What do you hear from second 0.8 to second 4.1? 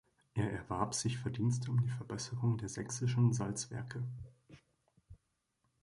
sich Verdienste um die Verbesserung der sächsischen Salzwerke.